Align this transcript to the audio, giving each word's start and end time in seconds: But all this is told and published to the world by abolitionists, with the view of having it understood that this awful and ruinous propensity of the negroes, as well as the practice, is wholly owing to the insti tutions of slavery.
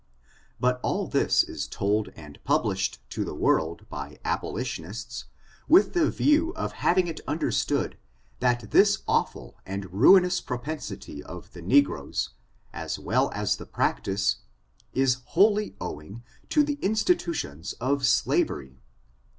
But 0.59 0.79
all 0.81 1.05
this 1.05 1.43
is 1.43 1.67
told 1.67 2.09
and 2.15 2.43
published 2.43 3.07
to 3.11 3.23
the 3.23 3.35
world 3.35 3.87
by 3.87 4.17
abolitionists, 4.25 5.25
with 5.67 5.93
the 5.93 6.09
view 6.09 6.55
of 6.55 6.71
having 6.71 7.05
it 7.05 7.19
understood 7.27 7.99
that 8.39 8.71
this 8.71 9.03
awful 9.07 9.57
and 9.63 9.93
ruinous 9.93 10.41
propensity 10.41 11.21
of 11.21 11.53
the 11.53 11.61
negroes, 11.61 12.31
as 12.73 12.97
well 12.97 13.29
as 13.35 13.57
the 13.57 13.67
practice, 13.67 14.37
is 14.91 15.17
wholly 15.37 15.75
owing 15.79 16.23
to 16.49 16.63
the 16.63 16.77
insti 16.77 17.15
tutions 17.15 17.75
of 17.79 18.03
slavery. 18.03 18.79